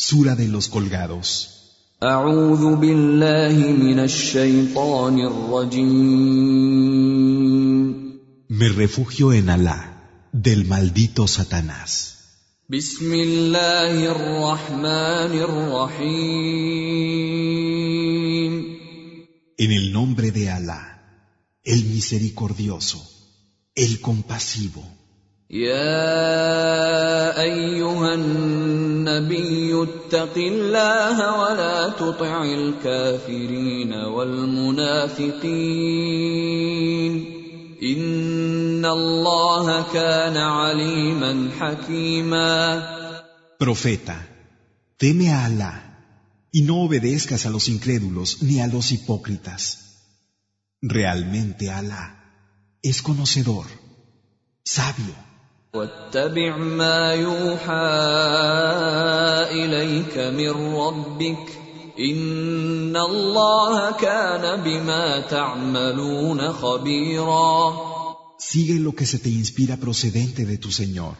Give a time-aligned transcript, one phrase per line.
[0.00, 1.96] Sura de los colgados.
[8.60, 12.14] Me refugio en Alá, del maldito Satanás.
[19.58, 20.84] En el nombre de Alá,
[21.64, 23.02] el misericordioso,
[23.74, 24.97] el compasivo.
[25.53, 35.43] يا أيها النبي اتق الله ولا تطع الكافرين والمنافقين
[37.83, 42.93] إن الله كان عليما حكيما
[43.59, 44.17] Profeta,
[44.97, 45.75] teme a Alá
[46.51, 49.61] y no obedezcas a los incrédulos ni a los hipócritas.
[50.81, 52.05] Realmente Alá
[52.81, 53.67] es conocedor,
[54.65, 55.26] sabio.
[55.74, 57.88] واتبع ما يوحى
[59.52, 61.46] إليك من ربك
[61.98, 67.88] إن الله كان بما تعملون خبيرا
[68.38, 71.16] Sigue lo que se te inspira procedente de tu Señor.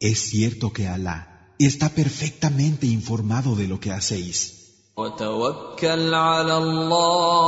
[0.00, 1.18] Es cierto que Alá
[1.58, 4.64] está perfectamente informado de lo que hacéis.
[4.96, 7.44] وتوكل على الله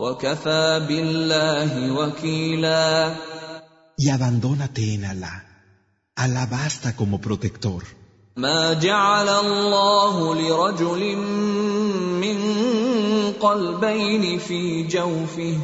[0.00, 3.14] وكفى بالله وكيلا
[4.02, 5.34] Y abandónate en Alá.
[6.16, 7.82] Alá basta como protector.
[8.36, 11.16] ما جعل الله لرجل
[12.24, 12.38] من
[13.40, 15.58] قلبين في جوفه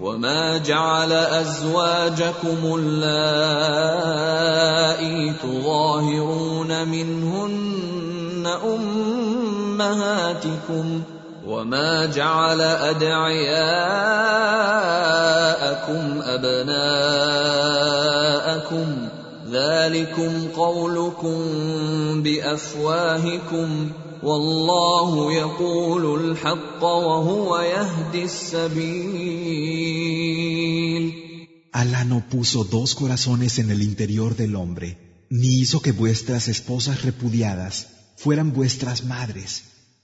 [0.00, 3.74] وما جعل ازواجكم اللائي
[5.42, 8.46] تظاهرون منهن
[9.84, 11.02] امهاتكم
[11.47, 13.63] وما جعل ادعياءكم
[16.35, 17.33] ابناءكم
[19.51, 21.43] ذلكم قولكم
[22.23, 23.91] بافواهكم
[24.23, 29.83] والله يقول الحق وهو يهدي السبيل
[31.73, 34.89] Alá no puso dos corazones en el interior del hombre,
[35.31, 39.49] ni hizo que vuestras esposas repudiadas fueran vuestras madres,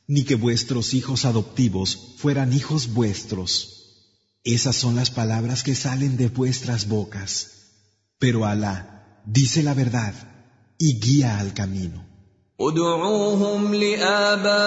[0.07, 3.51] ni que vuestros hijos adoptivos fueran hijos vuestros.
[4.43, 7.31] Esas son las palabras que salen de vuestras bocas.
[8.17, 10.13] Pero Alá dice la verdad
[10.77, 12.09] y guía al camino.
[12.61, 14.59] ادعوهم لآبائهم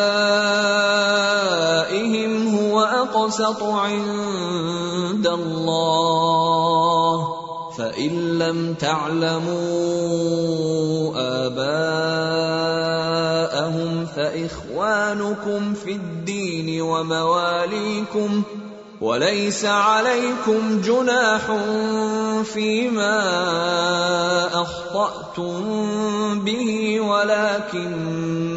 [2.56, 6.22] هو أقسط عند الله
[7.76, 9.52] فإن لم تعلموا
[11.46, 12.45] آباءهم
[14.17, 18.41] فإخوانكم في الدين ومواليكم
[19.01, 21.51] وليس عليكم جناح
[22.43, 23.19] فيما
[24.61, 25.59] أخطأتم
[26.39, 27.91] به ولكن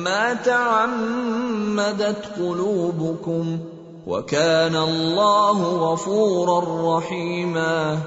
[0.05, 3.59] ما تعمدت قلوبكم
[4.07, 7.99] وكان الله غفورا رحيما.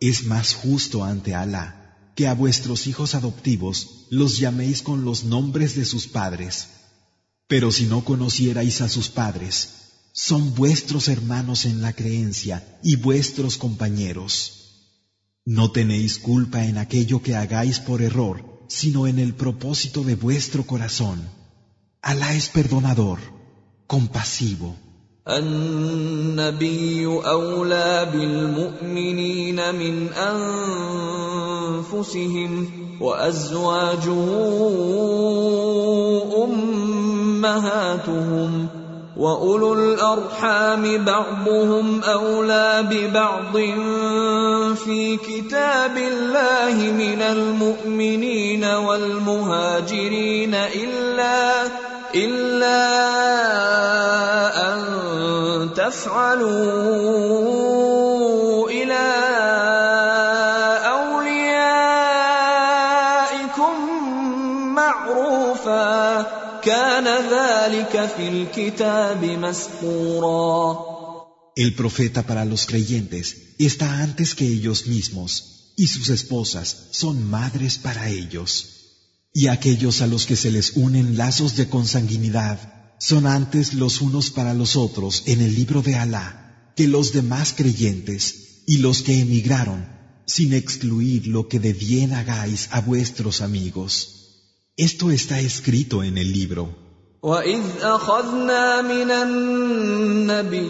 [0.00, 1.81] Es más justo ante Alá
[2.14, 6.68] que a vuestros hijos adoptivos los llaméis con los nombres de sus padres.
[7.48, 13.56] Pero si no conocierais a sus padres, son vuestros hermanos en la creencia y vuestros
[13.56, 14.58] compañeros.
[15.44, 20.66] No tenéis culpa en aquello que hagáis por error, sino en el propósito de vuestro
[20.66, 21.20] corazón.
[22.00, 23.18] Alá es perdonador,
[23.86, 24.76] compasivo.
[31.72, 34.06] أنفسهم وأزواج
[37.24, 38.66] أمهاتهم
[39.16, 43.56] وأولو الأرحام بعضهم أولى ببعض
[44.76, 51.62] في كتاب الله من المؤمنين والمهاجرين إلا
[52.14, 52.82] إلا
[54.72, 54.78] أن
[55.76, 57.32] تفعلوا
[71.56, 77.78] El profeta para los creyentes está antes que ellos mismos, y sus esposas son madres
[77.78, 78.66] para ellos.
[79.34, 84.30] Y aquellos a los que se les unen lazos de consanguinidad son antes los unos
[84.30, 89.18] para los otros en el libro de Alá que los demás creyentes y los que
[89.20, 89.86] emigraron,
[90.26, 94.68] sin excluir lo que de bien hagáis a vuestros amigos.
[94.76, 96.91] Esto está escrito en el libro.
[97.22, 99.10] واذ اخذنا من
[100.30, 100.68] النبيين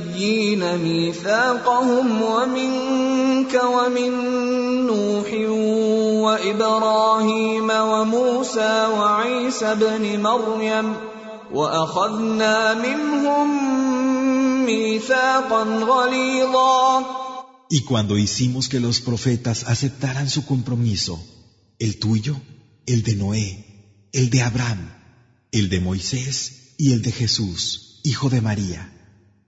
[0.78, 4.12] ميثاقهم ومنك ومن
[4.86, 5.32] نوح
[6.24, 10.96] وابراهيم وموسى وعيسى ابن مريم
[11.52, 13.46] واخذنا منهم
[14.66, 17.04] ميثاقا غليظا.
[17.70, 21.18] Y cuando hicimos que los profetas aceptaran su compromiso,
[21.78, 22.36] el tuyo,
[22.84, 23.64] el de Noé,
[24.12, 25.01] el de Abraham,
[25.51, 28.93] el de Moisés y el de Jesús, hijo de María,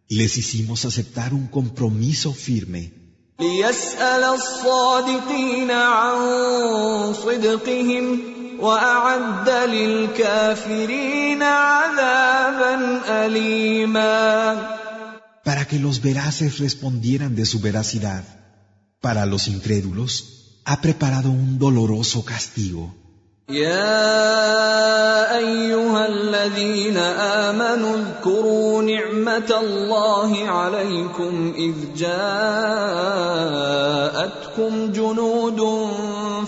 [0.07, 2.91] les hicimos aceptar un compromiso firme.
[3.39, 8.05] ليسأل الصادقين عن صدقهم
[8.59, 14.79] وأعد للكافرين عذابا أليما
[15.43, 18.23] para que los veraces respondieran de su veracidad.
[19.01, 22.93] Para los incrédulos, ha preparado un doloroso castigo.
[23.48, 32.22] يا أيها الذين آمنوا اذكروا نعمة الله عليكم إذ جاءتكم
[34.92, 35.88] جنود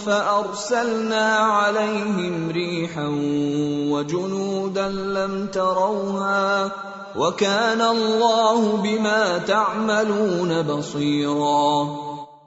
[0.06, 3.08] فأرسلنا عليهم ريحا
[3.92, 6.72] وجنودا لم تروها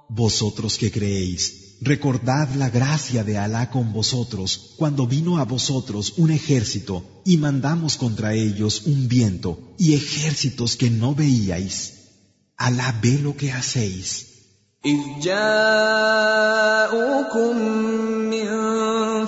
[0.10, 6.31] Vosotros que creéis, recordad la gracia de Alá con vosotros cuando vino a vosotros un
[6.31, 11.77] ejército y mandamos contra ellos un viento y ejércitos que no veíais.
[12.57, 14.31] Alá ve lo que hacéis.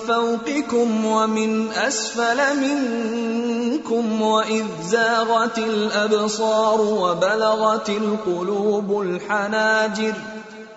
[0.07, 10.13] فوقكم ومن اسفل منكم واذ زاغت الابصار وبلغت القلوب الحناجر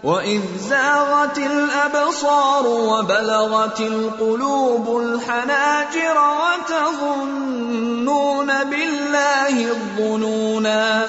[0.04, 11.06] واذ زاغت الابصار وبلغت القلوب الحناجر وتظنون بالله الظنونا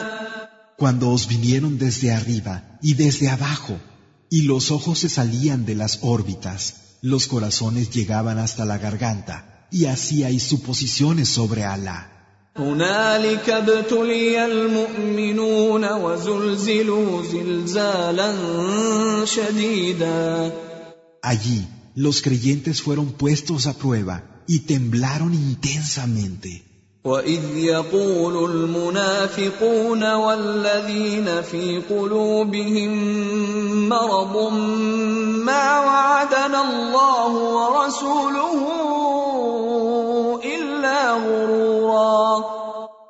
[0.77, 3.77] Cuando os vinieron desde arriba y desde abajo,
[4.31, 9.85] y los ojos se salían de las órbitas, los corazones llegaban hasta la garganta y
[9.85, 12.14] hacíais suposiciones sobre Alá.
[12.58, 18.34] هنالك ابتلي المؤمنون وزلزلوا زلزالا
[19.24, 20.52] شديدا
[21.22, 21.60] Allí
[21.96, 26.62] los creyentes fueron puestos a prueba y temblaron intensamente.
[27.04, 32.92] وإذ يقول المنافقون والذين في قلوبهم
[33.88, 34.52] مرض
[35.46, 38.86] ما وعدنا الله ورسوله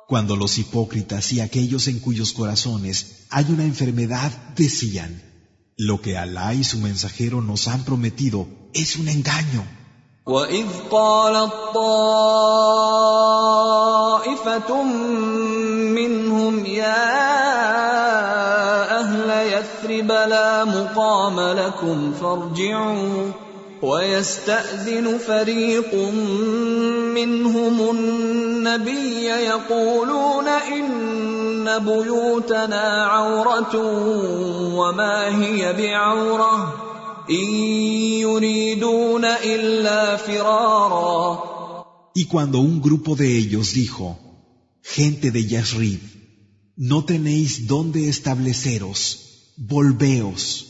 [0.08, 5.22] Cuando los hipócritas y aquellos en cuyos corazones hay una enfermedad decían,
[5.76, 9.64] lo que Alá y su mensajero nos han prometido es un engaño.
[10.26, 12.02] واذ قالت طائفه
[15.98, 17.10] منهم يا
[19.00, 23.30] اهل يثرب لا مقام لكم فارجعوا
[23.82, 25.94] ويستاذن فريق
[27.14, 33.76] منهم النبي يقولون ان بيوتنا عوره
[34.74, 36.92] وما هي بعوره
[42.14, 44.18] Y cuando un grupo de ellos dijo,
[44.82, 46.00] gente de Yasrib,
[46.76, 50.65] no tenéis dónde estableceros, volveos.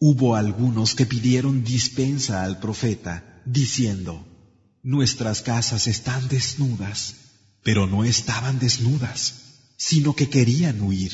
[0.00, 4.24] Hubo algunos que pidieron dispensa al profeta, diciendo,
[4.82, 7.14] nuestras casas están desnudas,
[7.62, 9.20] pero no estaban desnudas,
[9.76, 11.12] sino que querían huir.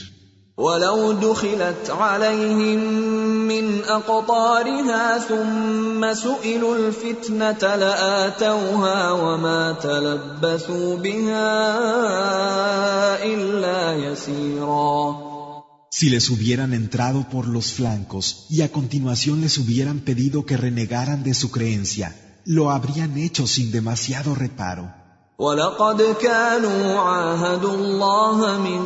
[0.56, 2.78] ولو دخلت عليهم
[3.48, 11.48] من اقطارها ثم سئلوا الفتنه لاتوها وما تلبثوا بها
[13.24, 15.25] الا يسيرا
[15.96, 21.22] Si les hubieran entrado por los flancos y a continuación les hubieran pedido que renegaran
[21.22, 25.02] de su creencia, lo habrían hecho sin demasiado reparo.
[25.38, 28.82] ولقد كانوا عاهدوا الله من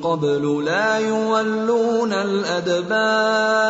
[0.00, 3.60] قبل لا يولون الادبار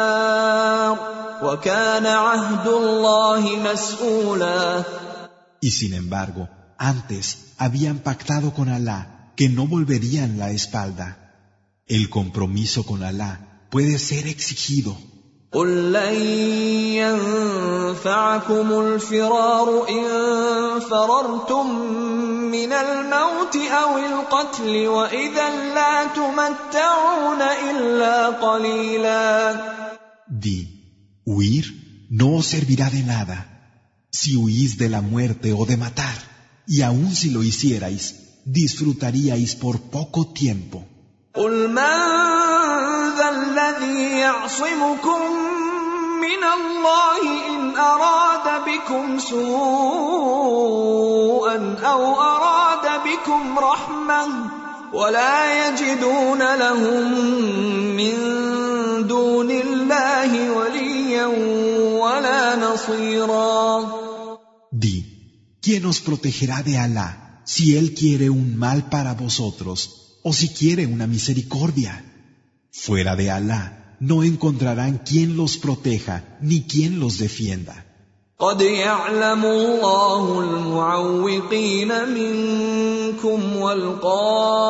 [1.42, 4.85] وكان عهد الله مسؤولا
[5.62, 11.24] Y sin embargo, antes habían pactado con Alá que no volverían la espalda.
[11.87, 14.97] El compromiso con Alá puede ser exigido.
[15.52, 16.14] قل لن
[16.95, 20.04] ينفعكم الفرار ان
[20.80, 21.66] فررتم
[22.50, 29.54] من الموت او القتل واذا لا تمتعون الا قليلا
[30.30, 30.59] Di,
[31.25, 31.64] huir
[32.11, 33.38] no os servirá de nada
[34.11, 36.19] si huís de la muerte o de matar,
[36.66, 38.04] y aun si lo hicierais,
[38.45, 40.78] disfrutaríais por poco tiempo.
[41.36, 42.00] قل من
[43.18, 45.22] ذا الذي يعصمكم
[46.22, 49.46] من الله إن أراد بكم سوءا
[51.84, 54.27] أو أراد بكم رحمة
[54.94, 57.12] ولا يجدون لهم
[58.00, 58.15] من
[59.08, 61.25] دون الله وليا
[62.00, 63.86] ولا نصيرا
[64.72, 64.98] Di,
[65.62, 70.04] ¿quién os protegerá de Alá si Él quiere un mal para vosotros?
[70.25, 72.04] o si quiere una misericordia?
[72.73, 77.87] Fuera de Alá no encontrarán quien los proteja ni quien los defienda.
[78.40, 84.66] قد يعلم الله المعوقين منكم والقائلين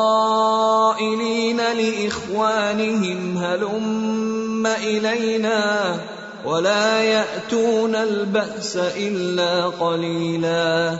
[1.57, 6.01] لإخوانهم هلم إلينا
[6.45, 10.99] ولا يأتون البأس إلا قليلا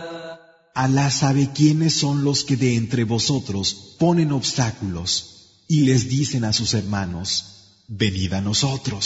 [0.75, 5.11] Alá sabe quiénes son los que de entre vosotros ponen obstáculos
[5.69, 7.29] y les dicen a sus hermanos,
[7.89, 9.05] venid a nosotros,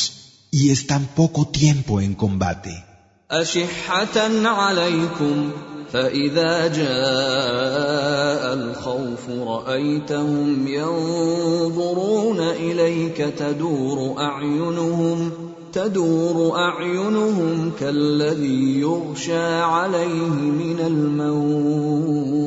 [0.50, 2.84] y están poco tiempo en combate.
[3.30, 5.52] أشحة عليكم
[5.92, 15.32] فإذا جاء الخوف رأيتهم ينظرون إليك تدور أعينهم
[15.73, 20.29] تدور أعينهم كالذي يغشى عليه
[20.61, 22.39] من الموت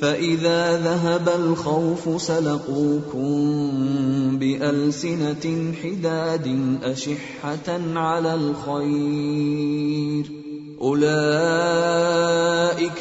[0.00, 3.30] فإذا ذهب الخوف سلقوكم
[4.38, 10.30] بألسنة حداد أشحة على الخير
[10.80, 11.82] أولئك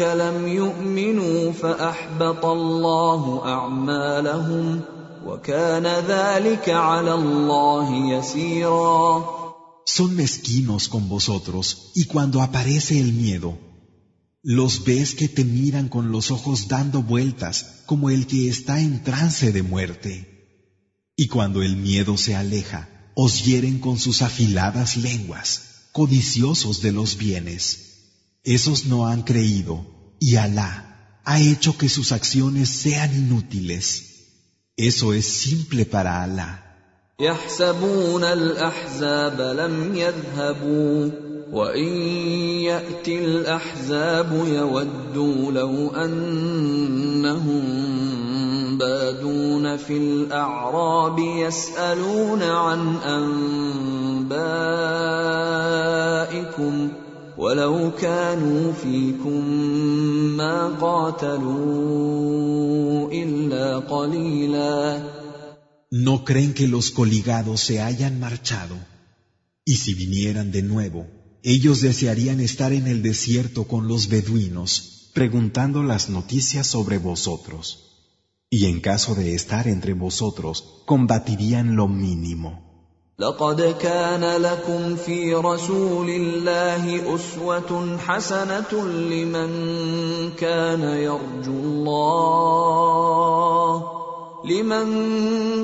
[0.01, 4.81] لم يؤمنوا فأحبط الله أعمالهم
[5.28, 9.44] وكان ذلك على الله يسيرا
[9.86, 13.58] Son mezquinos con vosotros y cuando aparece el miedo,
[14.42, 19.02] los ves que te miran con los ojos dando vueltas como el que está en
[19.02, 20.12] trance de muerte.
[21.16, 27.16] Y cuando el miedo se aleja, os hieren con sus afiladas lenguas, codiciosos de los
[27.16, 27.64] bienes.
[28.42, 29.86] Esos no han creído,
[30.18, 34.07] y Alá ha hecho que sus acciones sean inútiles.
[34.79, 36.63] Eso es simple para Alá.
[37.19, 41.09] يحسبون الأحزاب لم يذهبوا
[41.51, 41.87] وإن
[42.63, 47.63] يأتي الأحزاب يودوا لو أنهم
[48.77, 52.95] بادون في الأعراب يسألون عن
[54.15, 54.89] أنبائكم
[57.38, 59.48] ولو كانوا فيكم
[60.36, 62.32] ما قاتلوا
[63.12, 65.02] إلا قليلا
[65.90, 68.76] ¿No creen que los coligados se hayan marchado?
[69.64, 71.06] Y si vinieran de nuevo,
[71.44, 77.64] ellos desearían estar en el desierto con los beduinos, preguntando las noticias sobre vosotros.
[78.50, 82.67] Y en caso de estar entre vosotros, combatirían lo mínimo.
[83.19, 89.51] لقد كان لكم في رسول الله أسوة حسنة لمن
[90.37, 92.63] كان يرجو الله
[94.45, 94.87] لمن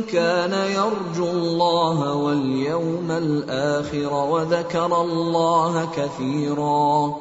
[0.03, 7.15] كان يرجو الله واليوم الآخر وذكر الله كثيرا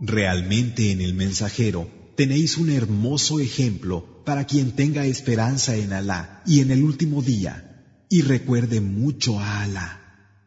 [0.00, 6.58] Realmente en el mensajero tenéis un hermoso ejemplo para quien tenga esperanza en Alá y
[6.58, 7.73] en el último día,
[8.13, 9.99] y recuerde mucho a Alá.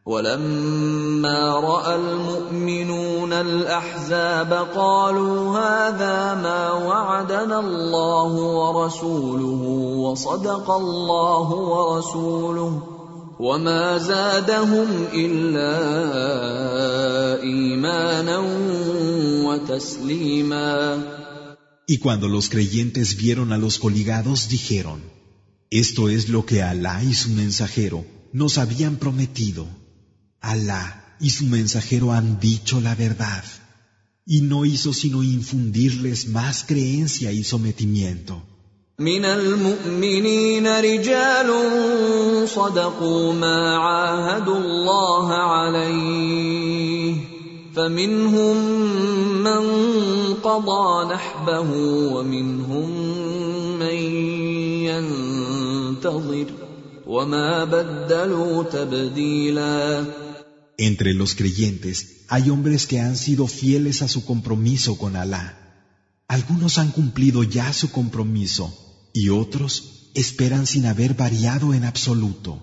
[0.07, 9.63] ولما راى المؤمنون الاحزاب قالوا هذا ما وعدنا الله ورسوله
[10.03, 12.83] وصدق الله ورسوله
[13.41, 15.73] وما زادهم الا
[17.43, 18.39] ايمانا
[19.47, 21.23] وتسليما
[21.87, 25.01] Y cuando los creyentes vieron a los coligados, dijeron,
[25.71, 29.67] Esto es lo que Alá y su mensajero nos habían prometido.
[30.41, 33.45] Alá y su mensajero han dicho la verdad,
[34.27, 38.43] y no hizo sino infundirles más creencia y sometimiento.
[38.99, 41.49] من المؤمنين رجال
[42.49, 47.15] صدقوا ما عاهدوا الله عليه
[47.77, 48.57] فمنهم
[49.43, 49.63] من
[50.35, 51.71] قضى نحبه
[52.13, 52.91] ومنهم
[60.78, 65.46] Entre los creyentes hay hombres que han sido fieles a su compromiso con Alá.
[66.28, 68.74] Algunos han cumplido ya su compromiso
[69.14, 72.62] y otros esperan sin haber variado en absoluto.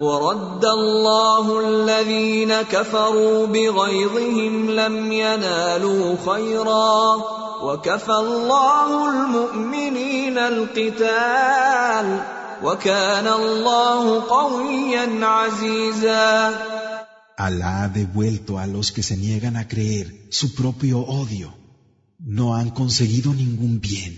[0.00, 7.16] ورد الله الذين كفروا بغيظهم لم ينالوا خيرا
[7.62, 12.06] وكفى الله المؤمنين القتال
[12.62, 16.74] وكان الله قويا عزيزا
[17.36, 21.52] Alá ha devuelto a los que se niegan a creer su propio odio.
[22.20, 24.14] No han conseguido ningún bien.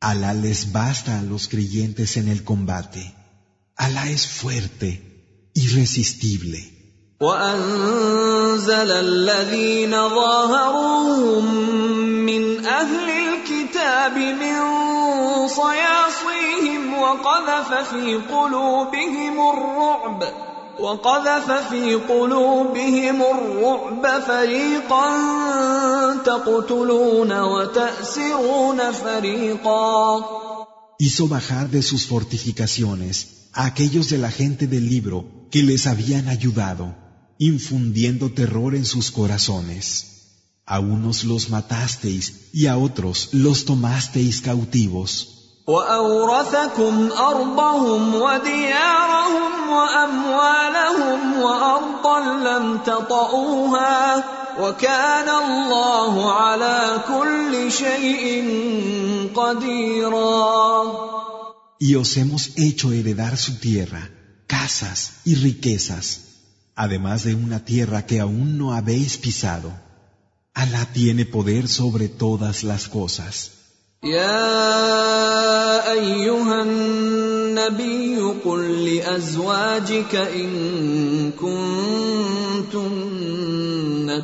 [0.00, 3.14] Alá les basta a los creyentes en el combate.
[3.76, 6.60] Alá es fuerte, irresistible.
[7.19, 11.45] وأنزل الذين ظاهروهم
[12.25, 14.57] من أهل الكتاب من
[15.47, 20.23] صياصيهم وقذف في قلوبهم الرعب
[20.79, 25.07] وقذف في قلوبهم الرعب فريقا
[26.25, 30.23] تقتلون وتأسرون فريقا.
[30.99, 36.27] Hizo bajar de sus fortificaciones a aquellos de la gente del libro que les habían
[36.29, 36.95] ayudado,
[37.39, 39.87] infundiendo terror en sus corazones.
[40.65, 45.35] A unos los matasteis y a otros los tomasteis cautivos.
[61.79, 64.09] Y os hemos hecho heredar su tierra,
[64.47, 66.28] casas y riquezas,
[66.78, 69.72] además de una tierra que aún no habéis pisado.
[70.52, 73.50] Alá tiene poder sobre todas las cosas.
[74.04, 80.50] يا ايها النبي قل لازواجك ان
[81.40, 82.94] كنتن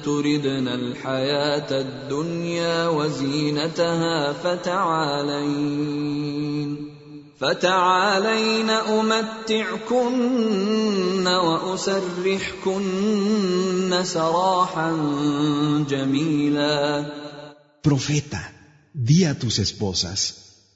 [0.05, 5.81] تردن الحياه الدنيا وزينتها فتعالين
[7.41, 10.07] فتعالين امتعكن
[11.27, 12.85] واسرحكن
[14.05, 14.91] سراحا
[15.91, 17.07] جميلا
[17.83, 18.43] Profeta,
[18.93, 20.21] di a tus esposas,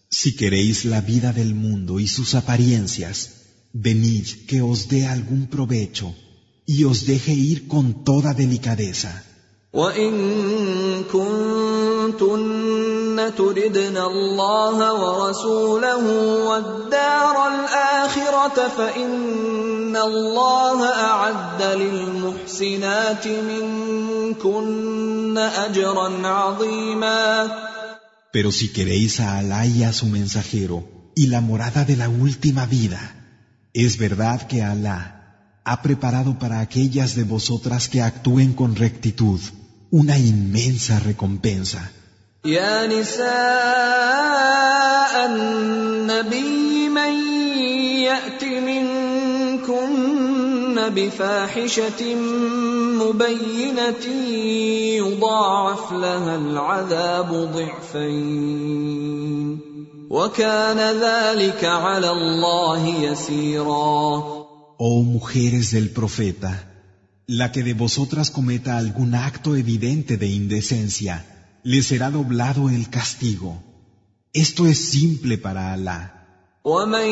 [0.09, 3.17] si queréis la vida del mundo y sus apariencias,
[3.75, 6.15] venid que os dé algún provecho
[6.67, 9.13] y os deje ir con toda delicadeza.
[9.74, 16.06] وان كنتن تردن الله ورسوله
[16.50, 27.52] والدار الاخره فان الله اعد للمحسنات منكن اجرا عظيما
[28.32, 30.84] Pero si queréis a Alá y a su mensajero
[31.16, 33.16] y la morada de la última vida,
[33.74, 35.19] es verdad que Alá
[35.69, 39.41] ha preparado para aquellas de vosotras que actúen con rectitud
[39.91, 41.91] una inmensa recompensa.
[42.45, 43.25] يا نساء
[45.27, 47.13] النبي من
[48.05, 49.95] يات منكن
[50.89, 52.15] بفاحشه
[53.01, 54.07] مبينه
[55.01, 58.95] يضاعف لها العذاب ضعفين
[60.11, 64.38] وكان ذلك على الله يسيرا
[64.79, 66.53] Oh mujeres del profeta,
[67.27, 71.25] la que de vosotras cometa algún acto evidente de indecencia,
[71.63, 73.63] le será doblado el castigo.
[74.33, 76.15] Esto es simple para Alá.
[76.65, 77.09] ومن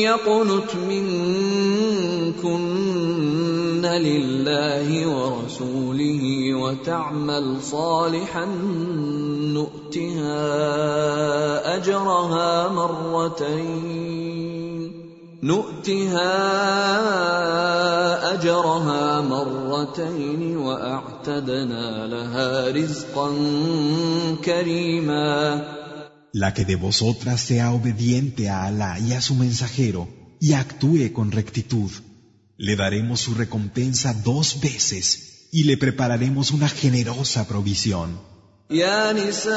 [0.00, 2.56] يقنت منكن
[3.86, 8.44] لله ورسوله وتعمل صالحا
[9.54, 10.40] نؤتها
[11.76, 14.29] اجرها مرتين
[15.42, 16.34] نؤتها
[18.34, 23.28] اجرها مرتين واعتدنا لها رزقا
[24.44, 25.76] كريما
[26.32, 31.32] La que de vosotras sea obediente a Alá y a su mensajero y actúe con
[31.32, 31.90] rectitud,
[32.58, 38.18] le daremos su recompensa dos veces y le prepararemos una generosa provisión.
[38.70, 39.56] يا نساء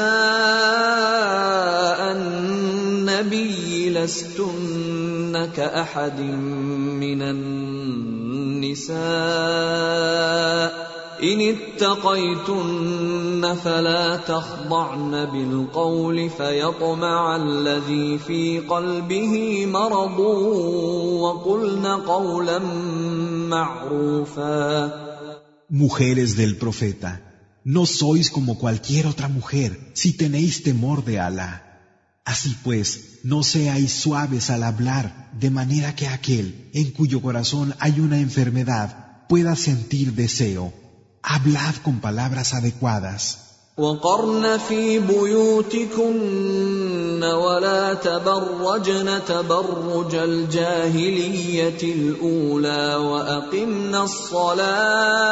[2.12, 5.13] النبي لستن
[5.45, 6.19] كأحد
[7.03, 8.95] من النساء
[11.23, 20.19] إن اتقيتن فلا تخضعن بالقول فيطمع الذي في قلبه مرض
[21.23, 22.59] وقلن قولا
[23.49, 25.05] معروفا
[25.67, 27.21] Mujeres del profeta,
[27.63, 31.74] no sois como cualquier otra mujer si tenéis temor de Alá.
[32.24, 38.00] Así pues, no seáis suaves al hablar, de manera que aquel en cuyo corazón hay
[38.00, 40.72] una enfermedad pueda sentir deseo.
[41.22, 43.50] Hablad con palabras adecuadas.
[43.78, 46.20] وقرن في بيوتكن
[47.24, 55.30] ولا تبرجن تبرج الجاهليه الاولى واقمنا الصلاه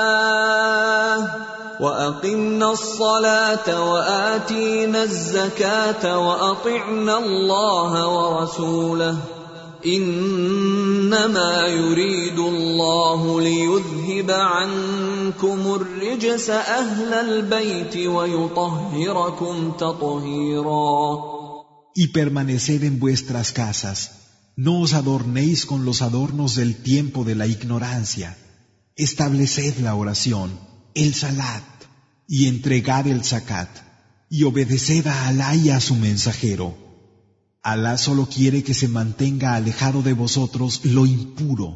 [1.80, 9.18] واقمنا الصلاه واتينا الزكاه واطعنا الله ورسوله
[9.86, 21.34] انما يريد الله ليذهب عنكم الرجس أهل البيت ويطهركم تطهيرا
[21.96, 24.24] Y permaneced en vuestras casas.
[24.56, 28.36] No os adornéis con los adornos del tiempo de la ignorancia.
[28.96, 30.50] Estableced la oración,
[30.95, 31.63] el salat,
[32.27, 33.69] y entregad el zakat,
[34.31, 36.77] y obedeced a Alá y a su mensajero.
[37.63, 41.69] Alá solo quiere que se mantenga alejado de vosotros lo impuro.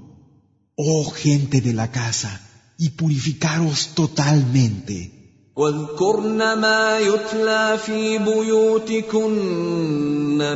[0.76, 2.40] Oh gente de la casa,
[2.78, 5.18] y purificaros totalmente.
[5.56, 9.38] واذكرن ما يتلى في بيوتكن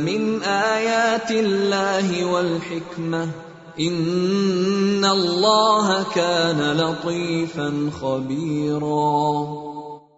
[0.03, 3.40] من ايات الله والحكمه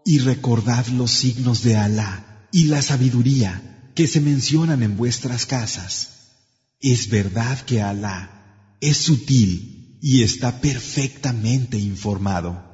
[0.05, 6.11] Y recordad los signos de Alá y la sabiduría que se mencionan en vuestras casas.
[6.81, 12.74] Es verdad que Alá es sutil y está perfectamente informado.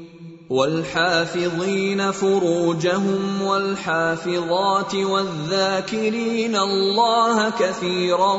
[0.51, 8.33] والحافظين فروجهم والحافظات والذاكرين الله كثيرا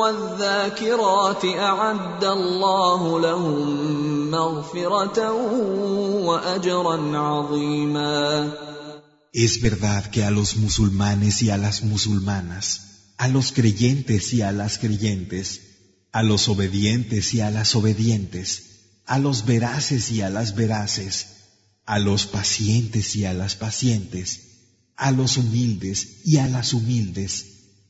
[0.00, 5.32] والذاكرات اعد الله لهم مغفره
[6.26, 8.52] واجرا عظيما
[9.32, 12.66] Es verdad que a los musulmanes y a las musulmanas,
[13.18, 15.60] a los creyentes y a las creyentes,
[16.10, 18.69] a los obedientes y a las obedientes,
[19.10, 21.26] a los veraces y a las veraces,
[21.84, 24.42] a los pacientes y a las pacientes,
[24.96, 27.46] a los humildes y a las humildes,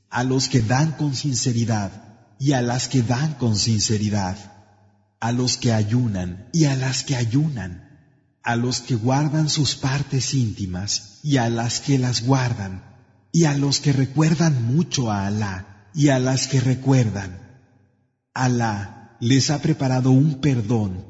[0.09, 1.93] a los que dan con sinceridad
[2.39, 4.39] y a las que dan con sinceridad,
[5.21, 8.01] a los que ayunan y a las que ayunan,
[8.43, 12.83] a los que guardan sus partes íntimas y a las que las guardan,
[13.31, 17.61] y a los que recuerdan mucho a Alá y a las que recuerdan.
[18.33, 21.10] Alá les ha preparado un perdón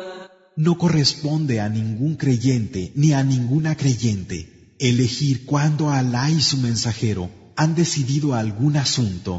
[0.65, 7.31] No corresponde a ningún creyente ni a ninguna creyente elegir cuándo Alá y su mensajero
[7.55, 9.33] han decidido algún asunto.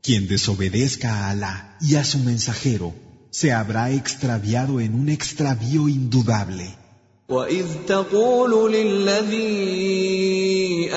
[0.00, 2.94] Quien desobedezca a Alá y a su mensajero
[3.32, 6.83] se habrá extraviado en un extravío indudable.
[7.28, 9.44] واذ تقول للذي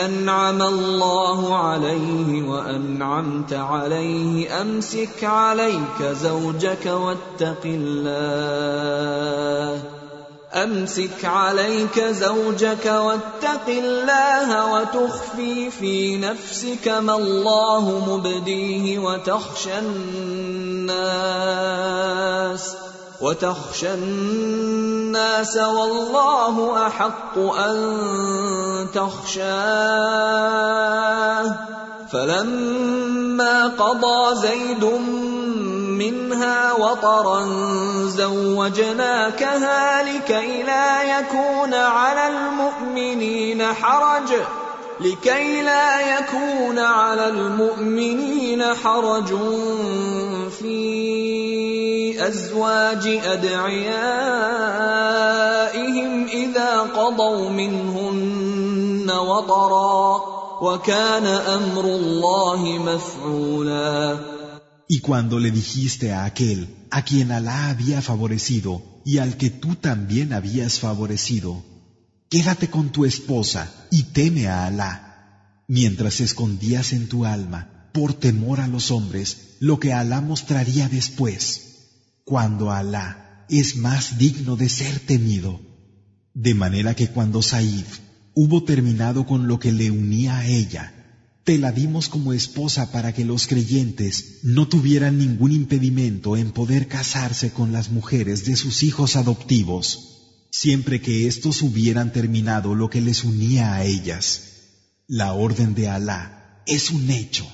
[0.06, 8.88] انعم الله عليه وانعمت عليه امسك عليك زوجك واتق الله
[10.54, 21.08] امسك عليك زوجك واتق الله وتخفي في نفسك ما الله مبديه وتخشى الناس
[23.22, 30.38] وتخشى الناس والله أحق أن تخشاه.
[32.12, 34.86] فلما قضى زيد
[35.98, 37.46] منها وطرا
[38.06, 44.34] زوجناكها لكي لا يكون على المؤمنين حرج.
[45.00, 49.36] لكي لا يكون على المؤمنين حرج
[50.60, 51.57] في
[52.17, 53.93] لازواج ادعيائهم
[56.27, 60.21] اذا قضوا منهن وطرا
[60.63, 64.19] وكان امر الله مفعولا
[64.89, 66.61] Y cuando le dijiste a aquel
[66.91, 71.63] a quien Alá había favorecido y al que tú también habías favorecido,
[72.29, 78.61] quédate con tu esposa y teme a Alá, mientras escondías en tu alma, por temor
[78.61, 81.66] a los hombres, lo que Alá mostraría después,
[82.28, 85.62] cuando Alá es más digno de ser temido.
[86.34, 88.00] De manera que cuando Saif
[88.36, 90.94] hubo terminado con lo que le unía a ella,
[91.46, 96.90] te la dimos como esposa para que los creyentes no tuvieran ningún impedimento en poder
[96.90, 103.00] casarse con las mujeres de sus hijos adoptivos, siempre que éstos hubieran terminado lo que
[103.00, 104.42] les unía a ellas.
[105.08, 107.48] La orden de Alá es un hecho.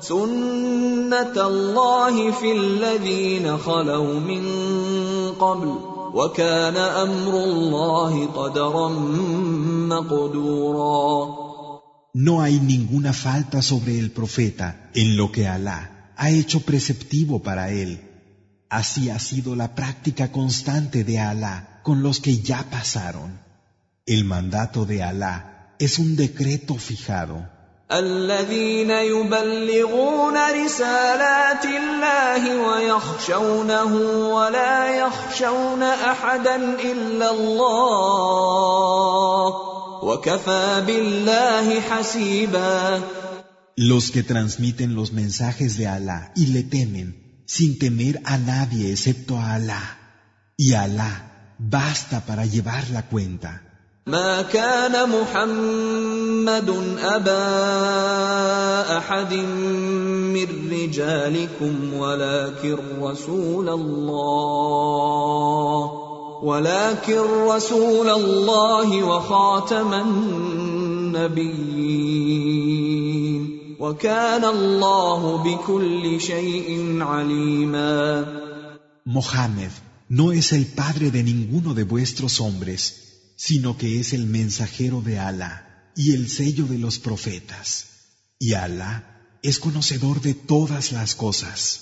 [0.00, 4.44] سنه الله في الذين خلوا من
[5.32, 5.74] قبل
[6.14, 8.88] وكان أمر الله قدرا
[9.92, 11.40] مقدورا
[12.12, 17.70] No hay ninguna falta sobre el profeta en lo que Alá ha hecho preceptivo para
[17.70, 18.00] él.
[18.68, 23.49] Así ha sido la práctica constante de Alá con los que ya pasaron.
[24.09, 27.55] El mandato de Alá es un decreto fijado.
[27.91, 33.93] الذين يبلغون رسالات الله ويخشونه
[34.35, 38.05] ولا يخشون احدا الا الله
[40.03, 43.01] وكفى بالله حسيبا
[43.77, 49.37] Los que transmiten los mensajes de Alá y le temen sin temer a nadie excepto
[49.37, 49.97] a Alá.
[50.57, 53.61] Y Alá basta para llevar la cuenta.
[54.06, 64.90] ما كان محمد أبا أحد من رجالكم ولكن رسول الله
[66.42, 71.20] ولكن رسول الله وخاتم النبيين.
[73.80, 78.26] وكان الله بكل شيء عليما.
[79.06, 79.70] Mohammed
[80.08, 83.09] no es el padre de ninguno de vuestros hombres.
[83.39, 87.67] sino que es el mensajero de Alá y el sello de los profetas.
[88.39, 88.93] Y Alá
[89.41, 91.81] es conocedor de todas las cosas.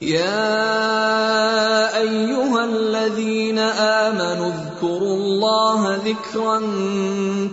[0.00, 6.60] يا ايها الذين امنوا اذكروا الله ذكرا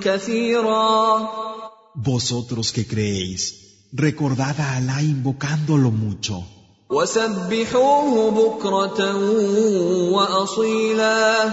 [0.02, 1.30] كثيرا
[1.94, 3.42] Vosotros que creéis,
[3.92, 6.44] recordad a Alá invocándolo mucho.
[6.90, 9.16] وسبحوه بكرة
[10.12, 11.52] وأصيلا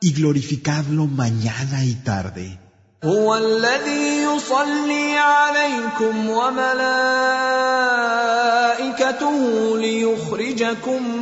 [0.00, 2.58] y glorificadlo mañana y tarde.
[3.04, 6.96] هو الذي يصلي عليكم وملائكته
[9.78, 11.16] ليخرجكم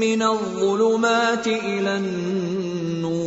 [0.00, 3.20] من الظلمات الى النور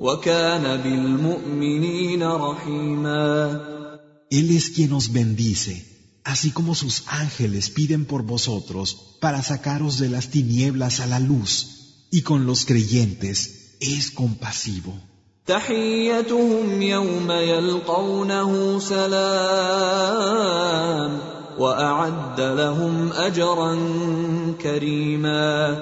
[0.00, 3.60] وكان بالمؤمنين رحيما
[4.30, 5.74] Él es quien os bendice,
[6.24, 11.75] así como sus ángeles piden por vosotros para sacaros de las tinieblas a la luz.
[12.10, 14.94] y con los creyentes es compasivo.
[15.46, 20.22] تحيتهم يوم يلقونه سلام
[21.58, 23.78] واعد لهم اجرا
[24.62, 25.76] كريما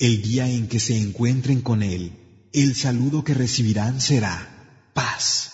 [0.00, 2.12] El día en que se encuentren con él,
[2.52, 4.36] el saludo que recibirán será
[4.92, 5.52] paz,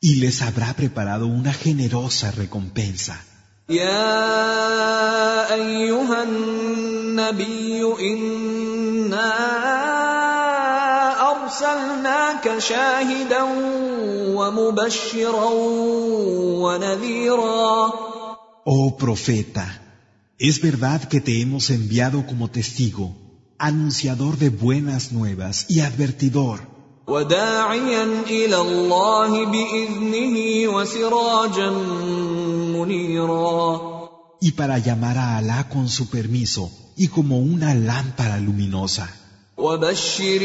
[0.00, 3.24] y les habrá preparado una generosa recompensa.
[3.68, 7.82] يا ايها النبي
[9.11, 9.31] انا
[11.31, 13.43] ارسلناك شاهدا
[14.37, 15.49] ومبشرا
[16.63, 17.91] ونذيرا
[18.63, 19.65] Oh profeta,
[20.39, 23.05] es verdad que te hemos enviado como testigo,
[23.57, 26.59] anunciador de buenas nuevas y advertidor.
[27.07, 31.69] وداعيا إلى الله باذنه وسراجا
[32.77, 33.90] منيرا
[34.40, 39.08] y para llamar a Alá con su permiso y como una lámpara luminosa.
[39.58, 40.42] وبشر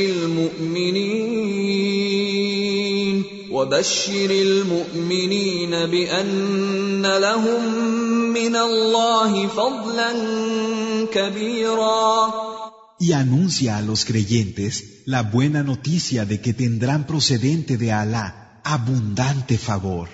[1.92, 7.64] المؤمنين وبشر المؤمنين بان لهم
[8.34, 10.12] من الله فضلا
[11.14, 12.52] كبيرا
[13.00, 19.58] Y anuncia a los creyentes la buena noticia de que tendrán procedente de Alá abundante
[19.58, 20.08] favor.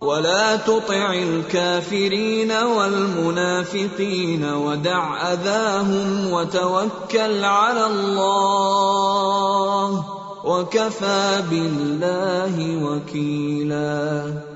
[0.00, 10.04] ولا تطع الكافرين والمنافقين ودع اذاهم وتوكل على الله
[10.44, 14.54] وكفى بالله وكيلا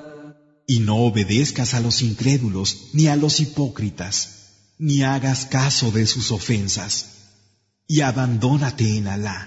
[0.70, 4.14] Y no obedezcas a los incrédulos ni a los hipócritas,
[4.78, 7.06] ni hagas caso de sus ofensas,
[7.86, 9.40] y abandónate en Alá.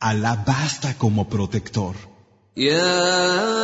[0.00, 1.94] Alá basta como protector.
[2.56, 3.63] يا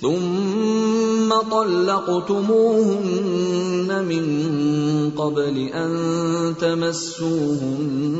[0.00, 3.10] ثم طلقتموهن
[4.04, 4.24] من
[5.10, 5.90] قبل أن
[6.60, 8.10] تمسوهن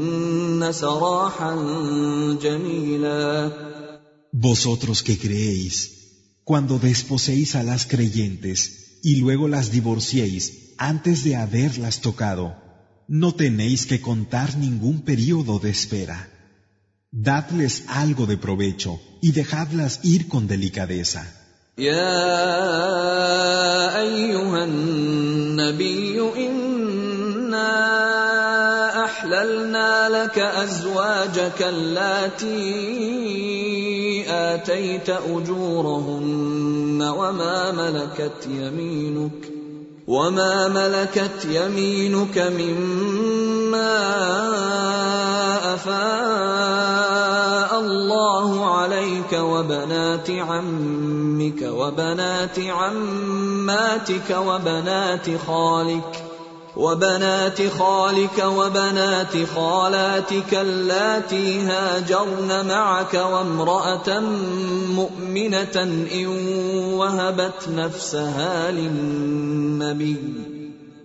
[0.73, 1.55] سراحا
[2.42, 3.51] جميلا.
[4.33, 5.75] Vosotros que creéis,
[6.44, 12.56] cuando desposéis a las creyentes, y luego las divorciéis antes de haberlas tocado,
[13.06, 16.28] no tenéis que contar ningún período de espera.
[17.10, 21.26] Dadles algo de provecho y dejadlas ir con delicadeza.
[34.30, 39.52] آتيت أجورهن وما ملكت يمينك
[40.06, 43.98] وما ملكت يمينك مما
[45.74, 56.29] أفاء الله عليك وبنات عمك وبنات عماتك وبنات خالك
[56.76, 64.20] وبنات خالك وبنات خالاتك اللاتي هاجرن معك وامرأة
[64.94, 65.76] مؤمنة
[66.12, 66.26] إن
[66.94, 70.16] وهبت نفسها للنبي.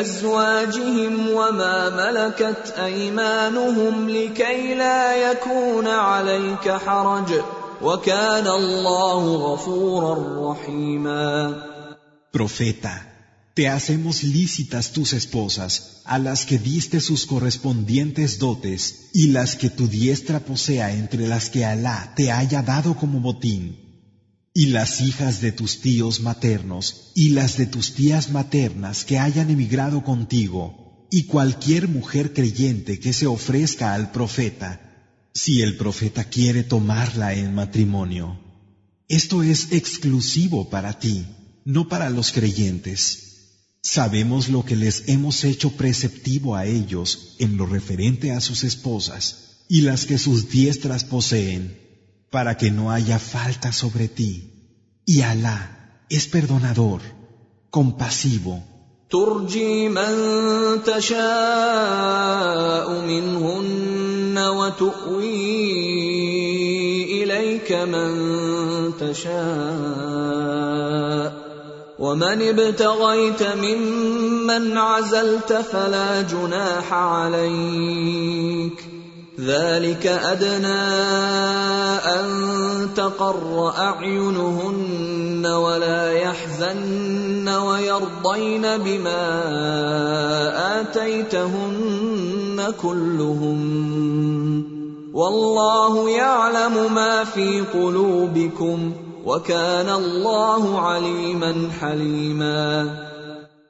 [0.00, 7.30] ازواجهم وما ملكت ايمانهم لكي لا يكون عليك حرج
[7.82, 10.14] وكان الله غفورا
[10.50, 11.24] رحيما
[12.32, 12.94] Profeta,
[13.54, 19.70] te hacemos lícitas tus esposas, a las que diste sus correspondientes dotes, y las que
[19.70, 23.84] tu diestra posea entre las que Alá te haya dado como botín
[24.59, 29.49] y las hijas de tus tíos maternos y las de tus tías maternas que hayan
[29.49, 36.63] emigrado contigo, y cualquier mujer creyente que se ofrezca al profeta, si el profeta quiere
[36.63, 38.37] tomarla en matrimonio.
[39.07, 41.25] Esto es exclusivo para ti,
[41.63, 43.77] no para los creyentes.
[43.81, 49.63] Sabemos lo que les hemos hecho preceptivo a ellos en lo referente a sus esposas
[49.69, 51.77] y las que sus diestras poseen
[52.29, 54.48] para que no haya falta sobre ti.
[55.15, 55.57] Y Alá
[56.07, 57.01] es perdonador,
[57.71, 58.63] compasivo.
[59.09, 61.17] ترجي من تشاء
[63.01, 65.23] منهن وتؤوي
[67.23, 68.11] إليك من
[68.99, 69.29] تشاء
[71.99, 78.88] ومن ابتغيت ممن عزلت فلا جناح عليك
[79.45, 80.83] ذلك أدنى
[82.19, 82.29] أن
[82.95, 89.21] تقر أعينهن ولا يحزن ويرضين بما
[90.81, 93.59] آتيتهن كلهم
[95.13, 98.93] والله يعلم ما في قلوبكم
[99.25, 103.09] وكان الله عليما حليما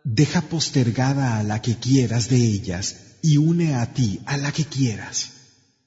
[0.06, 2.86] Deja postergada a la que quieras de ellas
[3.22, 5.39] y une a ti a la que quieras.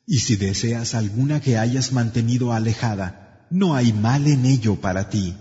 [0.06, 5.34] Y si deseas alguna que hayas mantenido alejada, no hay mal en ello para ti.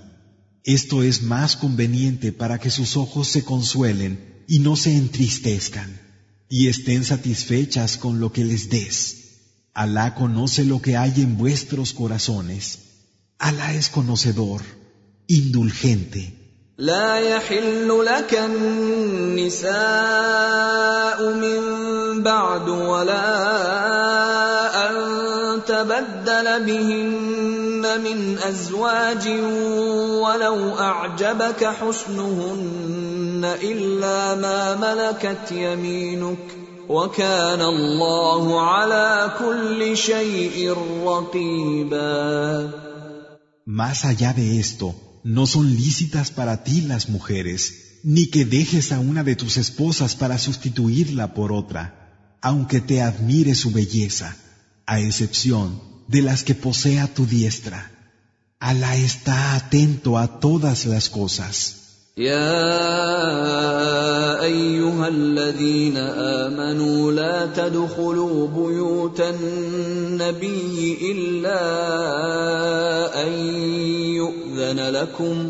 [0.63, 5.89] Esto es más conveniente para que sus ojos se consuelen y no se entristezcan,
[6.49, 9.17] y estén satisfechas con lo que les des.
[9.73, 12.79] Alá conoce lo que hay en vuestros corazones.
[13.39, 14.61] Alá es conocedor,
[15.27, 16.40] indulgente.
[25.65, 29.27] تبدل بهن من أزواج
[30.23, 36.45] ولو أعجبك حسنهن إلا ما ملكت يمينك
[36.89, 40.75] وكان الله على كل شيء
[41.05, 42.69] رقيبا.
[43.65, 48.99] Más allá de esto, no son lícitas para ti las mujeres, ni que dejes a
[48.99, 54.35] una de tus esposas para sustituirla por otra, aunque te admire su belleza,
[54.85, 57.91] a excepción de las que posea tu diestra.
[58.59, 61.80] Alá está atento a todas las cosas.
[62.17, 62.81] يا
[64.43, 71.61] أيها الذين آمنوا لا تدخلوا بيوت النبي إلا
[73.23, 73.31] أن
[74.15, 75.49] يؤذن لكم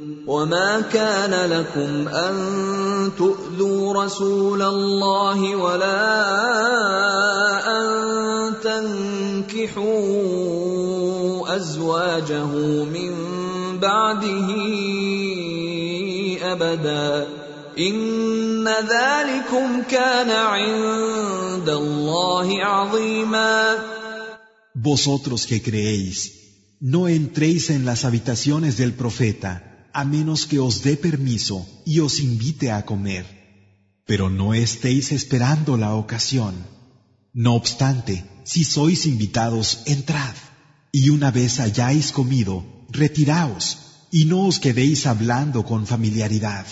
[0.27, 2.35] وما كان لكم ان
[3.17, 6.01] تؤذوا رسول الله ولا
[7.67, 9.91] ان تنكحوا
[11.55, 12.45] ازواجه
[12.85, 13.13] من
[13.79, 14.47] بعده
[16.41, 17.27] ابدا
[17.79, 23.77] ان ذلكم كان عند الله عظيما
[24.73, 26.17] Vosotros que creéis,
[26.79, 32.19] no entréis en las habitaciones del profeta a menos que os dé permiso y os
[32.19, 33.25] invite a comer,
[34.05, 36.55] pero no estéis esperando la ocasión.
[37.33, 40.35] No obstante, si sois invitados, entrad,
[40.91, 43.77] y una vez hayáis comido, retiraos,
[44.11, 46.65] y no os quedéis hablando con familiaridad.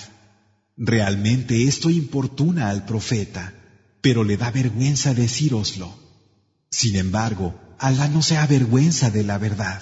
[0.75, 3.53] Realmente esto importuna al profeta,
[4.01, 5.97] pero le da vergüenza decíroslo.
[6.71, 9.81] Sin embargo, Alá no se avergüenza de la verdad.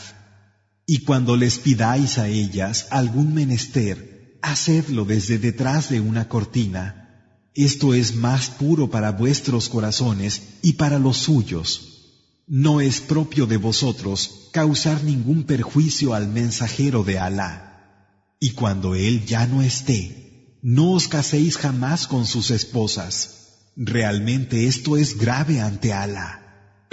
[0.89, 7.43] Y cuando les pidáis a ellas algún menester, hacedlo desde detrás de una cortina.
[7.53, 12.45] Esto es más puro para vuestros corazones y para los suyos.
[12.47, 18.33] No es propio de vosotros causar ningún perjuicio al mensajero de Alá.
[18.39, 23.73] Y cuando él ya no esté, no os caséis jamás con sus esposas.
[23.75, 26.87] Realmente esto es grave ante Alá.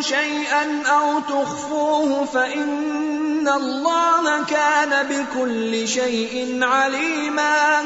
[0.00, 7.82] شيئا أو تخفوه فإن الله كان بكل شيء عليما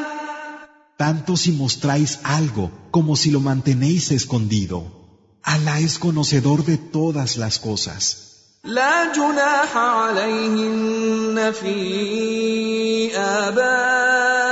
[0.97, 4.77] Tanto si mostráis algo como si lo mantenéis escondido.
[5.43, 8.17] Alá es conocedor de todas las cosas.
[8.63, 14.44] لا جناح عليهن في آبائهن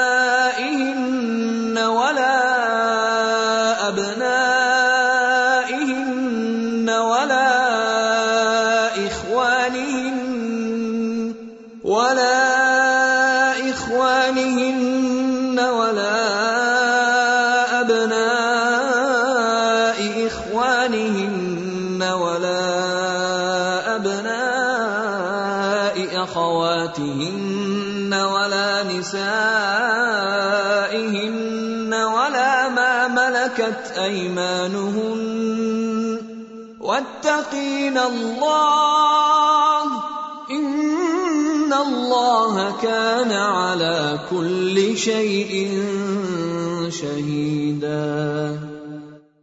[38.03, 39.83] الله
[40.51, 45.51] إن الله كان على كل شيء
[46.89, 48.59] شهيدا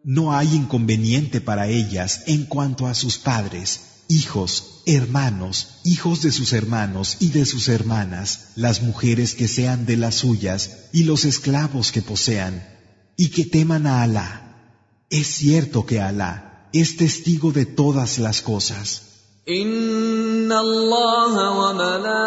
[0.05, 6.53] No hay inconveniente para ellas en cuanto a sus padres, hijos, hermanos, hijos de sus
[6.53, 11.91] hermanos y de sus hermanas, las mujeres que sean de las suyas y los esclavos
[11.91, 12.65] que posean,
[13.17, 14.31] y que teman a Alá.
[15.11, 19.03] Es cierto que Alá es testigo de todas las cosas.
[19.49, 22.23] إن الله وملائكته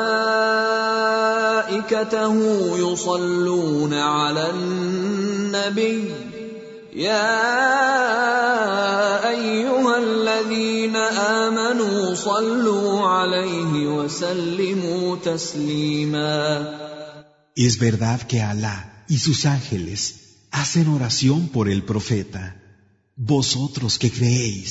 [2.78, 6.12] يصلون على النبي
[6.96, 7.50] يا
[9.30, 16.80] أيها الذين آمنوا صلوا عليه وسلموا تسليما
[17.58, 20.00] Es verdad que Alá y sus ángeles
[20.52, 22.56] hacen oración por el profeta.
[23.16, 24.70] Vosotros que creéis,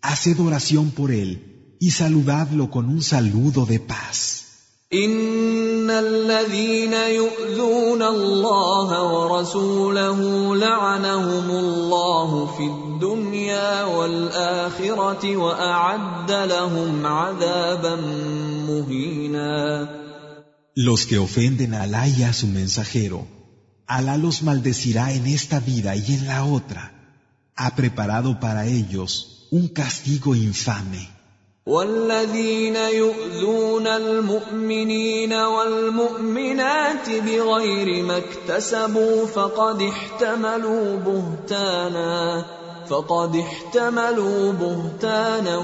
[0.00, 4.44] haced oración por él y saludadlo con un saludo de paz.
[4.92, 10.20] ان الذين يؤذون الله ورسوله
[10.56, 17.96] لعنهم الله في الدنيا والاخره واعد لهم عذابا
[18.68, 20.04] مهينا
[20.76, 23.26] Los que ofenden a Alá y a su mensajero,
[23.86, 26.97] Alá los maldecirá en esta vida y en la otra.
[27.58, 31.14] Ha preparado para ellos un castigo infame.
[31.66, 42.44] والذين يؤذون المؤمنين والمؤمنات بغير ما اكتسبوا فقد احتملوا بهتانا
[42.88, 45.56] فقد احتملوا بهتانا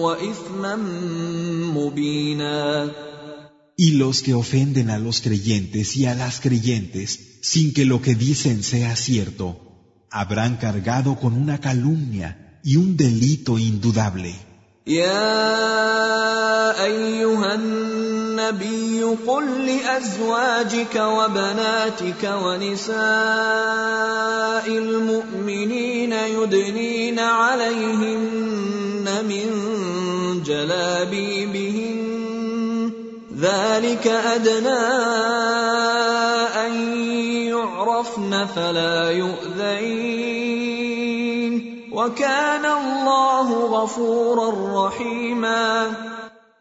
[0.00, 0.76] واثما
[1.74, 2.90] مبينا
[3.76, 8.14] Y los que ofenden a los creyentes y a las creyentes sin que lo que
[8.14, 9.65] dicen sea cierto,
[10.09, 14.35] habrán cargado con una calumnia y un delito indudable.
[14.87, 22.97] يا أيها النبي قل لأزواجك وبناتك ونساء
[24.67, 29.45] المؤمنين يدنين عليهن من
[30.43, 32.07] جلابيبهن
[33.39, 34.79] ذلك أدنى
[36.65, 36.73] أن
[37.56, 40.72] يعرفن فلا يؤذين
[41.92, 44.48] وكان الله غفورا
[44.86, 45.96] رحيما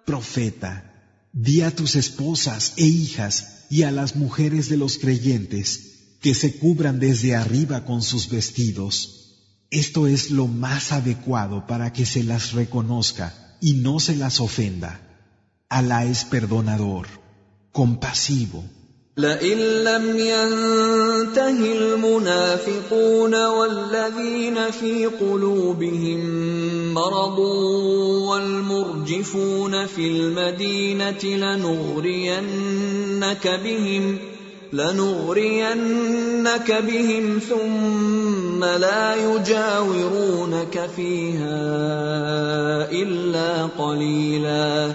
[0.05, 0.83] Profeta,
[1.31, 6.57] di a tus esposas e hijas y a las mujeres de los creyentes que se
[6.57, 8.93] cubran desde arriba con sus vestidos.
[9.69, 14.99] Esto es lo más adecuado para que se las reconozca y no se las ofenda.
[15.69, 17.07] Alá es perdonador,
[17.71, 18.65] compasivo.
[19.16, 26.20] لئن لم ينته المنافقون والذين في قلوبهم
[26.94, 27.38] مرض
[28.28, 32.40] والمرجفون في المدينة لنغرينك
[33.64, 34.18] بهم
[34.72, 41.60] لنغرينك بهم ثم لا يجاورونك فيها
[42.92, 44.94] إلا قليلاً.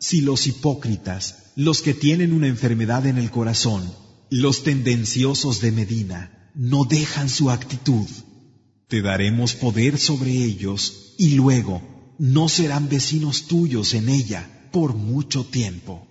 [0.00, 3.82] Si los hipócritas, los que tienen una enfermedad en el corazón,
[4.30, 8.06] los tendenciosos de Medina, no dejan su actitud,
[8.88, 11.82] te daremos poder sobre ellos y luego
[12.18, 16.06] no serán vecinos tuyos en ella por mucho tiempo.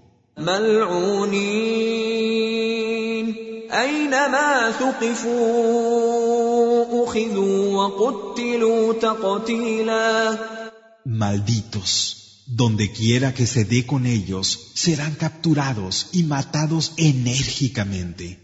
[11.06, 12.19] Malditos.
[12.52, 18.40] Donde quiera que se dé con ellos, serán capturados y matados enérgicamente.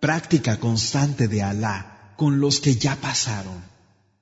[0.00, 3.62] Práctica constante de Alá con los que ya pasaron.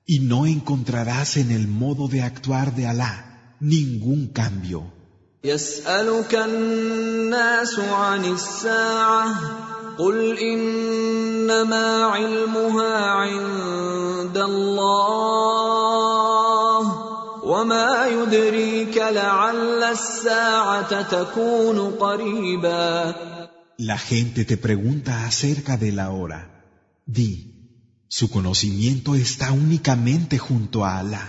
[0.05, 5.00] Y no encontrarás en el modo de actuar de Alá ningún cambio.
[5.44, 9.26] يسألك الناس عن الساعة
[9.98, 15.46] قل إنما علمها عند الله
[17.44, 23.14] وما يدريك لعل الساعة تكون قريبا
[23.78, 26.40] La gente te pregunta acerca de la hora.
[27.04, 27.32] Di,
[28.08, 31.26] su conocimiento está únicamente junto a Alá,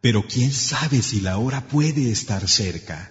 [0.00, 3.10] pero quién sabe si la hora puede estar cerca.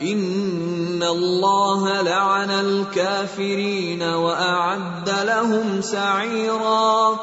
[0.00, 7.18] ان الله لعن الكافرين واعد لهم سعيرا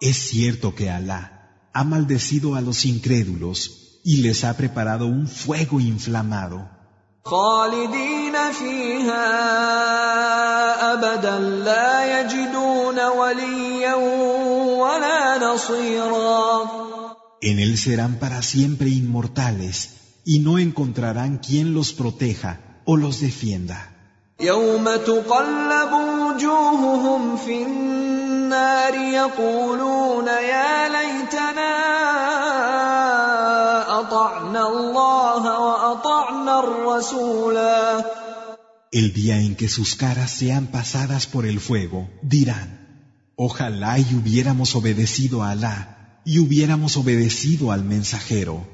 [0.00, 1.22] Es cierto que Alá
[1.72, 3.58] ha maldecido a los incrédulos
[4.04, 6.68] y les ha preparado un fuego inflamado.
[7.24, 9.26] خالدين فيها
[10.92, 16.70] ابدا لا يجدون وليا ولا نصيرا
[17.42, 23.92] En él serán para siempre inmortales y no encontrarán quien los proteja o los defienda.
[24.40, 31.76] يوم تقلب وجوههم في النار يقولون يا ليتنا
[34.00, 38.04] أطعنا الله وأطعنا الرسولا
[38.92, 42.68] El día en que sus caras sean pasadas por el fuego, dirán,
[43.36, 48.66] ojalá y hubiéramos obedecido a Alá y hubiéramos obedecido al mensajero.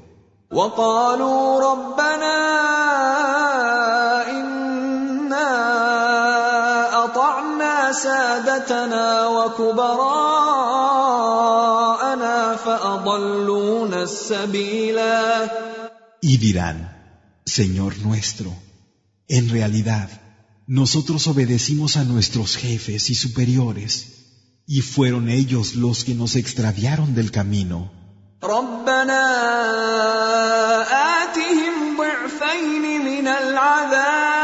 [0.51, 2.37] وقالوا ربنا
[4.29, 5.49] إنا
[7.05, 10.63] أطعنا سادتنا وكبراءنا
[13.03, 15.49] أضلون السبيلا
[16.21, 16.77] Y dirán,
[17.45, 18.53] Señor nuestro,
[19.27, 20.09] en realidad,
[20.67, 23.91] nosotros obedecimos a nuestros jefes y superiores,
[24.65, 27.91] y fueron ellos los que nos extraviaron del camino.
[28.44, 29.24] ربنا
[31.22, 34.38] آتهم ضعفين من العذاب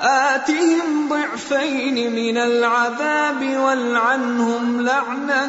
[0.00, 5.46] آتهم ضعفين من العذاب والعنهم لعنا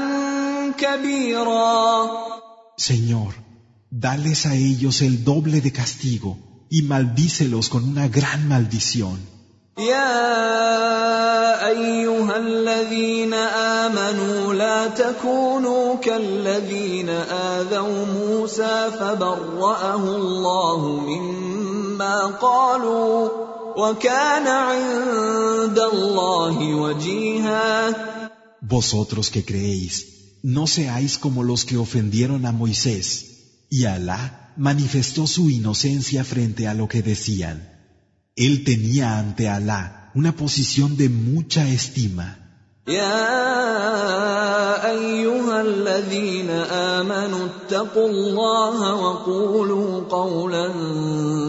[0.77, 2.33] كبيرا
[2.77, 3.33] Señor,
[3.89, 6.37] dales a ellos el doble de castigo
[6.69, 9.19] y maldícelos con una gran maldición.
[9.77, 23.29] يا ايها الذين امنوا لا تكونوا كالذين اذوا موسى فبرأه الله مما قالوا
[23.77, 27.93] وكان عند الله وجيها
[28.61, 29.93] Vosotros que creéis,
[30.43, 33.05] no seáis como los que ofendieron a Moisés,
[33.69, 37.72] y Alá manifestó su inocencia frente a lo que decían.
[38.36, 42.28] Él tenía ante Alá una posición de mucha estima.
[42.88, 44.20] يا
[44.90, 46.50] ايها الذين
[47.00, 50.72] امنوا اتقوا الله وقولوا قولا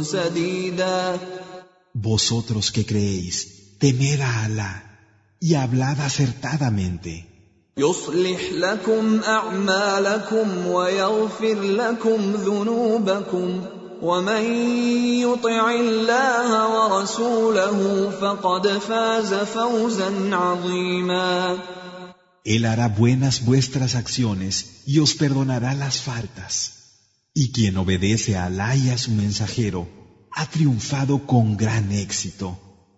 [0.04, 1.20] سديدا
[1.96, 3.36] Vosotros que creéis,
[3.80, 4.74] temed a Alá
[5.40, 7.26] y hablad acertadamente.
[7.78, 13.62] يصلح لكم اعمالكم ويغفر لكم ذنوبكم
[14.02, 14.44] ومن
[15.22, 21.58] يطع الله ورسوله فقد فاز فوزا عظيما
[22.46, 26.54] Él hará buenas vuestras acciones y os perdonará las faltas.
[27.34, 29.88] Y quien obedece a Alá y a su mensajero
[30.32, 32.63] ha triunfado con gran éxito.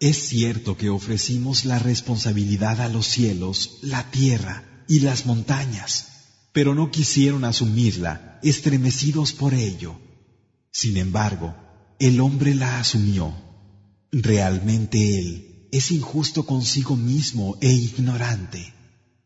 [0.00, 6.08] Es cierto que ofrecimos la responsabilidad a los cielos, la tierra y las montañas,
[6.52, 9.98] pero no quisieron asumirla, estremecidos por ello.
[10.70, 11.56] Sin embargo,
[11.98, 13.34] el hombre la asumió.
[14.12, 18.75] Realmente él es injusto consigo mismo e ignorante.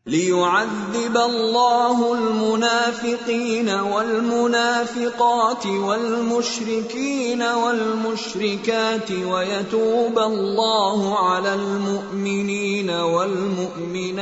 [0.05, 14.21] ليعذب الله المنافقين والمنافقات والمشركين والمشركات ويتوب الله على المؤمنين والمؤمنات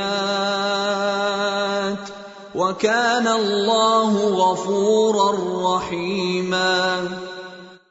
[2.54, 5.32] وكان الله غفورا
[5.76, 7.08] رحيما.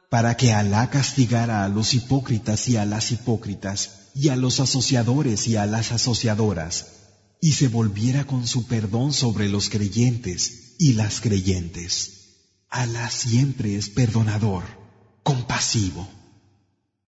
[0.08, 5.48] Para que Alá castigara a los hipócritas y a las hipócritas, y a los asociadores
[5.48, 6.99] y a las asociadoras,
[7.40, 12.20] y se volviera con su perdón sobre los creyentes y las creyentes.
[12.68, 14.64] Alá siempre es perdonador,
[15.22, 16.08] compasivo.